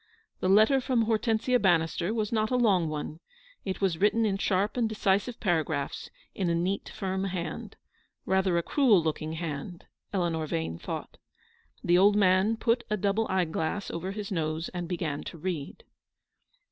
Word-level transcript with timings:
The 0.39 0.49
letter 0.49 0.81
from 0.81 1.03
Hortensia 1.05 1.59
Bannister 1.59 2.11
was 2.11 2.31
not 2.31 2.49
a 2.49 2.55
long 2.55 2.89
one. 2.89 3.19
It 3.65 3.81
was 3.81 3.99
written 3.99 4.25
in 4.25 4.39
sharp 4.39 4.75
and 4.75 4.89
decisive 4.89 5.39
paragraphs, 5.39 6.09
and 6.35 6.49
in 6.49 6.57
a 6.57 6.59
neat, 6.59 6.89
firm 6.89 7.25
hand. 7.25 7.75
Rather 8.25 8.57
a 8.57 8.63
cruel 8.63 9.03
looking 9.03 9.33
hand, 9.33 9.85
Eleanor 10.11 10.47
Yane 10.47 10.81
thought. 10.81 11.17
The 11.83 11.99
old 11.99 12.15
man 12.15 12.57
put 12.57 12.83
a 12.89 12.97
double 12.97 13.27
gold 13.27 13.37
eyeglass 13.37 13.91
over 13.91 14.09
his 14.09 14.31
nose, 14.31 14.69
and 14.69 14.87
began 14.89 15.21
to 15.25 15.37
read. 15.37 15.83